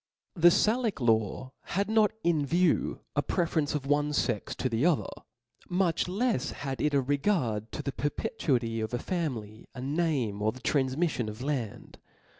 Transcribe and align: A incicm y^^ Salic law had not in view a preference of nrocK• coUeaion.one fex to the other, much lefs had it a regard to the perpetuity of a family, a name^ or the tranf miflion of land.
A 0.35 0.39
incicm 0.39 0.41
y^^ 0.47 0.51
Salic 0.89 0.99
law 0.99 1.51
had 1.65 1.87
not 1.87 2.09
in 2.23 2.43
view 2.43 3.01
a 3.15 3.21
preference 3.21 3.75
of 3.75 3.83
nrocK• 3.83 3.87
coUeaion.one 3.87 4.07
fex 4.09 4.55
to 4.55 4.67
the 4.67 4.83
other, 4.83 5.05
much 5.69 6.05
lefs 6.07 6.49
had 6.51 6.81
it 6.81 6.95
a 6.95 7.01
regard 7.01 7.71
to 7.73 7.83
the 7.83 7.91
perpetuity 7.91 8.81
of 8.81 8.95
a 8.95 8.97
family, 8.97 9.67
a 9.75 9.79
name^ 9.79 10.41
or 10.41 10.51
the 10.51 10.59
tranf 10.61 10.95
miflion 10.95 11.29
of 11.29 11.43
land. 11.43 11.99